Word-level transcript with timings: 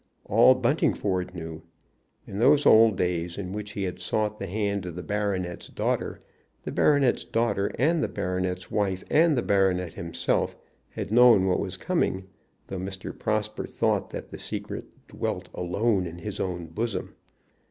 All 0.25 0.55
Buntingford 0.55 1.35
knew. 1.35 1.61
In 2.25 2.39
those 2.39 2.65
old 2.65 2.97
days 2.97 3.37
in 3.37 3.53
which 3.53 3.73
he 3.73 3.83
had 3.83 4.01
sought 4.01 4.39
the 4.39 4.47
hand 4.47 4.87
of 4.87 4.95
the 4.95 5.03
baronet's 5.03 5.67
daughter, 5.67 6.19
the 6.63 6.71
baronet's 6.71 7.23
daughter, 7.23 7.69
and 7.77 8.01
the 8.03 8.07
baronet's 8.07 8.71
wife, 8.71 9.03
and 9.11 9.37
the 9.37 9.43
baronet 9.43 9.93
himself, 9.93 10.55
had 10.89 11.11
known 11.11 11.45
what 11.45 11.59
was 11.59 11.77
coming, 11.77 12.25
though 12.65 12.79
Mr. 12.79 13.15
Prosper 13.15 13.65
thought 13.67 14.09
that 14.09 14.31
the 14.31 14.39
secret 14.39 14.85
dwelt 15.07 15.49
alone 15.53 16.07
in 16.07 16.17
his 16.17 16.39
own 16.39 16.65
bosom. 16.65 17.13